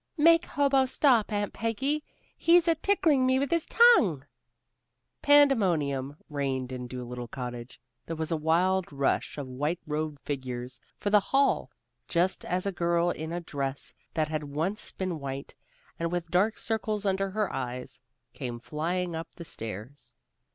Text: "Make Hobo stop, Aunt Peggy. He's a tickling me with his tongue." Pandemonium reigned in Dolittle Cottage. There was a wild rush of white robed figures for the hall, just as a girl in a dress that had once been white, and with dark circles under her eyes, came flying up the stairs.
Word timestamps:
"Make 0.17 0.45
Hobo 0.47 0.87
stop, 0.87 1.31
Aunt 1.31 1.53
Peggy. 1.53 2.03
He's 2.35 2.67
a 2.67 2.73
tickling 2.73 3.23
me 3.23 3.37
with 3.37 3.51
his 3.51 3.67
tongue." 3.67 4.25
Pandemonium 5.21 6.17
reigned 6.27 6.71
in 6.71 6.87
Dolittle 6.87 7.27
Cottage. 7.27 7.79
There 8.07 8.15
was 8.15 8.31
a 8.31 8.35
wild 8.35 8.91
rush 8.91 9.37
of 9.37 9.45
white 9.45 9.79
robed 9.85 10.19
figures 10.21 10.79
for 10.97 11.11
the 11.11 11.19
hall, 11.19 11.69
just 12.07 12.43
as 12.45 12.65
a 12.65 12.71
girl 12.71 13.11
in 13.11 13.31
a 13.31 13.41
dress 13.41 13.93
that 14.15 14.27
had 14.27 14.43
once 14.45 14.91
been 14.91 15.19
white, 15.19 15.53
and 15.99 16.11
with 16.11 16.31
dark 16.31 16.57
circles 16.57 17.05
under 17.05 17.29
her 17.29 17.53
eyes, 17.53 18.01
came 18.33 18.57
flying 18.59 19.15
up 19.15 19.35
the 19.35 19.45
stairs. 19.45 20.15